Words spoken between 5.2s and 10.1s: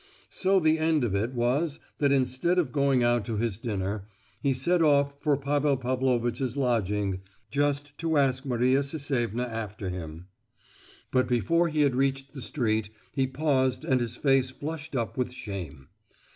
for Pavel Pavlovitch's lodging, "just to ask Maria Sisevna after